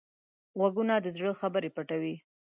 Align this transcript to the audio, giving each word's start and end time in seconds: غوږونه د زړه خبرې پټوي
غوږونه 0.59 0.93
د 1.01 1.07
زړه 1.15 1.31
خبرې 1.41 1.69
پټوي 1.75 2.15